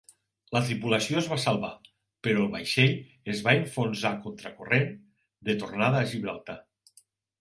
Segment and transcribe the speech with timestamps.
[0.55, 1.69] La tripulació es va salvar,
[2.27, 2.95] però el vaixell
[3.35, 4.91] es va enfonsar contra corrent
[5.51, 6.59] de tornada a Gibraltar.